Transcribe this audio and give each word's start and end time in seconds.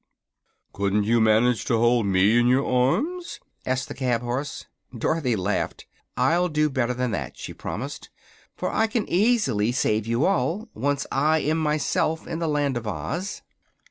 "Couldn't 0.73 1.03
you 1.03 1.21
manage 1.21 1.63
to 1.65 1.77
hold 1.77 2.07
me 2.07 2.39
in 2.39 2.47
your 2.47 2.65
arms?" 2.65 3.39
asked 3.67 3.87
the 3.87 3.93
cab 3.93 4.21
horse. 4.23 4.65
Dorothy 4.97 5.35
laughed. 5.35 5.85
"I'll 6.17 6.49
do 6.49 6.71
better 6.71 6.95
than 6.95 7.11
that," 7.11 7.37
she 7.37 7.53
promised, 7.53 8.09
"for 8.55 8.71
I 8.73 8.87
can 8.87 9.07
easily 9.07 9.71
save 9.71 10.07
you 10.07 10.25
all, 10.25 10.69
once 10.73 11.05
I 11.11 11.37
am 11.41 11.59
myself 11.59 12.25
in 12.25 12.39
the 12.39 12.47
Land 12.49 12.77
of 12.77 12.87
Oz." 12.87 13.43